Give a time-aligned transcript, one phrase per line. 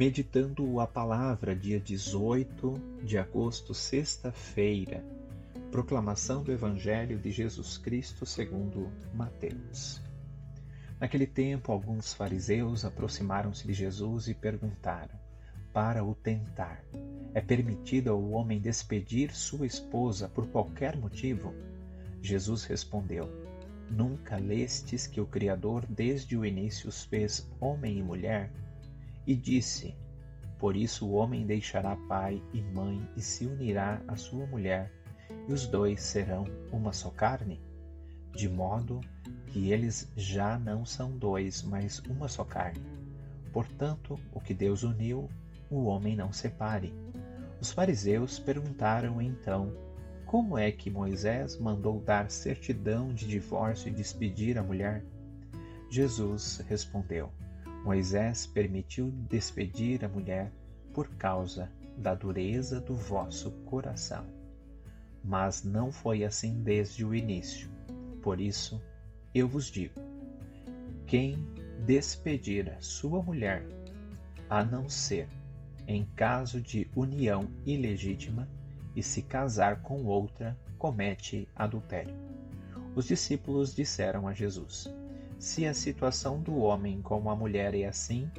[0.00, 2.72] Meditando a palavra, dia 18
[3.04, 5.04] de agosto, sexta-feira,
[5.70, 10.00] proclamação do Evangelho de Jesus Cristo segundo Mateus.
[10.98, 15.20] Naquele tempo, alguns fariseus aproximaram-se de Jesus e perguntaram,
[15.70, 16.82] para o tentar:
[17.34, 21.52] É permitido ao homem despedir sua esposa por qualquer motivo?
[22.22, 23.28] Jesus respondeu:
[23.90, 28.50] Nunca lestes que o Criador desde o início os fez homem e mulher?
[29.30, 29.94] E disse:
[30.58, 34.92] Por isso o homem deixará pai e mãe e se unirá à sua mulher,
[35.46, 37.60] e os dois serão uma só carne?
[38.34, 39.00] De modo
[39.46, 42.82] que eles já não são dois, mas uma só carne.
[43.52, 45.30] Portanto, o que Deus uniu,
[45.70, 46.92] o homem não separe.
[47.60, 49.72] Os fariseus perguntaram então:
[50.26, 55.04] Como é que Moisés mandou dar certidão de divórcio e despedir a mulher?
[55.88, 57.30] Jesus respondeu:
[57.84, 60.52] Moisés permitiu despedir a mulher
[60.92, 64.26] por causa da dureza do vosso coração.
[65.24, 67.68] Mas não foi assim desde o início.
[68.22, 68.80] Por isso,
[69.34, 70.00] eu vos digo:
[71.06, 71.36] quem
[71.86, 73.66] despedir a sua mulher,
[74.48, 75.28] a não ser
[75.86, 78.48] em caso de união ilegítima,
[78.94, 82.14] e se casar com outra, comete adultério.
[82.94, 84.88] Os discípulos disseram a Jesus:
[85.40, 88.30] se a situação do homem com a mulher é assim,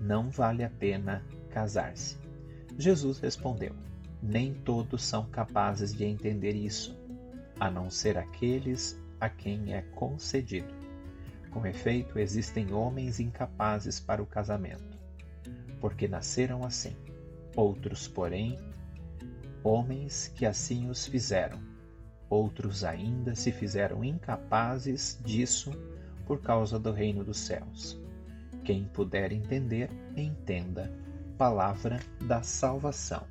[0.00, 2.18] não vale a pena casar-se.
[2.76, 3.72] Jesus respondeu:
[4.20, 6.98] Nem todos são capazes de entender isso,
[7.60, 10.74] a não ser aqueles a quem é concedido.
[11.52, 14.98] Com efeito, existem homens incapazes para o casamento,
[15.80, 16.96] porque nasceram assim.
[17.54, 18.58] Outros, porém,
[19.62, 21.60] homens que assim os fizeram.
[22.28, 25.70] Outros ainda se fizeram incapazes disso
[26.30, 28.00] por causa do reino dos céus.
[28.62, 30.88] Quem puder entender, entenda.
[31.36, 33.26] Palavra da salvação.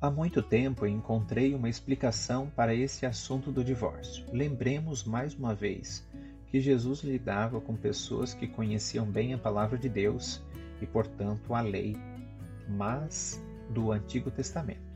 [0.00, 4.24] Há muito tempo encontrei uma explicação para esse assunto do divórcio.
[4.32, 6.02] Lembremos mais uma vez
[6.46, 10.42] que Jesus lidava com pessoas que conheciam bem a palavra de Deus
[10.80, 11.94] e, portanto, a lei,
[12.66, 14.91] mas do Antigo Testamento.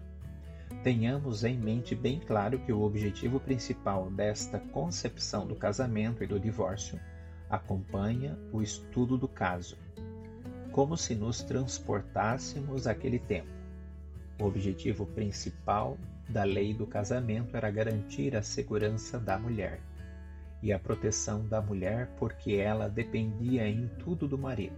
[0.82, 6.38] Tenhamos em mente bem claro que o objetivo principal desta concepção do casamento e do
[6.38, 6.98] divórcio
[7.50, 9.76] acompanha o estudo do caso,
[10.72, 13.48] como se nos transportássemos àquele tempo.
[14.40, 15.96] O objetivo principal
[16.28, 19.80] da lei do casamento era garantir a segurança da mulher
[20.62, 24.76] e a proteção da mulher porque ela dependia em tudo do marido.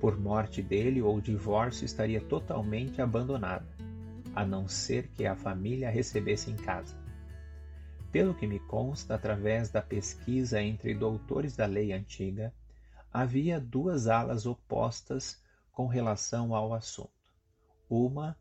[0.00, 3.66] Por morte dele ou divórcio estaria totalmente abandonada
[4.34, 6.96] a não ser que a família a recebesse em casa.
[8.10, 12.52] Pelo que me consta, através da pesquisa entre doutores da lei antiga,
[13.12, 17.10] havia duas alas opostas com relação ao assunto.
[17.88, 18.36] Uma,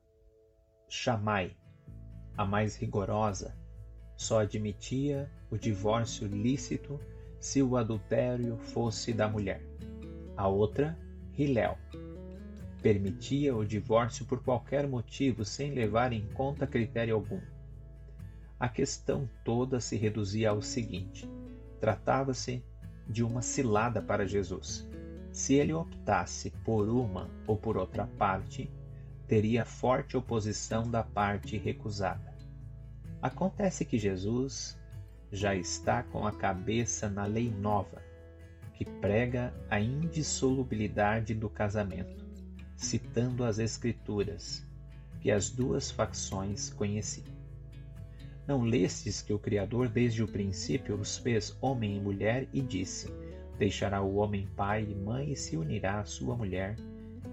[0.87, 1.55] chamai,
[2.37, 3.55] a mais rigorosa,
[4.15, 6.99] só admitia o divórcio lícito
[7.39, 9.61] se o adultério fosse da mulher.
[10.37, 10.97] A outra,
[11.37, 11.77] Hilel,
[12.83, 17.39] permitia o divórcio por qualquer motivo sem levar em conta critério algum.
[18.59, 21.27] A questão toda se reduzia ao seguinte:
[21.79, 22.61] tratava-se
[23.07, 24.85] de uma cilada para Jesus.
[25.31, 28.69] Se ele optasse por uma ou por outra parte,
[29.27, 32.33] teria forte oposição da parte recusada.
[33.21, 34.77] Acontece que Jesus
[35.31, 38.01] já está com a cabeça na lei nova,
[38.73, 42.22] que prega a indissolubilidade do casamento
[42.75, 44.65] citando as Escrituras,
[45.21, 47.33] que as duas facções conheciam.
[48.45, 53.07] Não lestes que o Criador desde o princípio os fez homem e mulher e disse:
[53.57, 56.75] Deixará o homem pai e mãe e se unirá à sua mulher,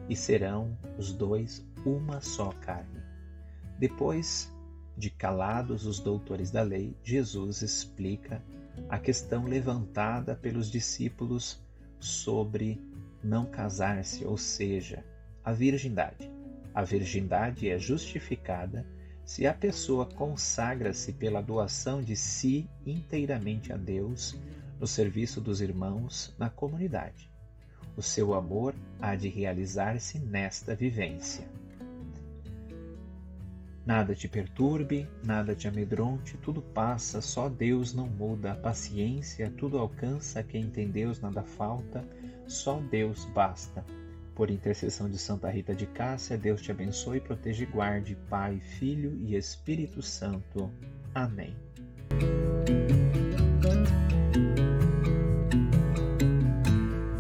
[0.09, 3.01] e serão os dois uma só carne.
[3.79, 4.53] Depois
[4.97, 8.43] de calados os doutores da lei, Jesus explica
[8.89, 11.61] a questão levantada pelos discípulos
[11.99, 12.81] sobre
[13.23, 15.05] não casar-se, ou seja,
[15.45, 16.31] a virgindade.
[16.75, 18.87] A virgindade é justificada
[19.25, 24.39] se a pessoa consagra-se pela doação de si inteiramente a Deus
[24.79, 27.31] no serviço dos irmãos na comunidade.
[27.97, 31.47] O seu amor há de realizar-se nesta vivência.
[33.85, 38.53] Nada te perturbe, nada te amedronte, tudo passa, só Deus não muda.
[38.53, 42.05] A paciência, tudo alcança, quem tem Deus nada falta,
[42.47, 43.85] só Deus basta.
[44.41, 49.15] Por intercessão de Santa Rita de Cássia, Deus te abençoe, proteja e guarde, Pai, Filho
[49.21, 50.73] e Espírito Santo.
[51.15, 51.55] Amém.